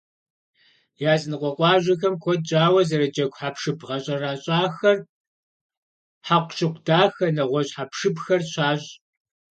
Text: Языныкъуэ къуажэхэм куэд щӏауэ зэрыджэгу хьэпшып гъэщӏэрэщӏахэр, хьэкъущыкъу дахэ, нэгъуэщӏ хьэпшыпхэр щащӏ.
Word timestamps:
Языныкъуэ 1.13 1.51
къуажэхэм 1.57 2.15
куэд 2.23 2.41
щӏауэ 2.47 2.81
зэрыджэгу 2.87 3.37
хьэпшып 3.39 3.79
гъэщӏэрэщӏахэр, 3.87 4.97
хьэкъущыкъу 6.25 6.83
дахэ, 6.85 7.25
нэгъуэщӏ 7.35 7.73
хьэпшыпхэр 7.75 8.41
щащӏ. 8.51 8.89